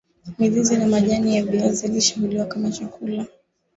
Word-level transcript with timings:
mizizi 0.39 0.77
na 0.77 0.87
majani 0.87 1.35
ya 1.35 1.43
viazi 1.43 1.87
lishe 1.87 2.19
huliwa 2.19 2.45
kama 2.45 2.71
chakula 2.71 3.25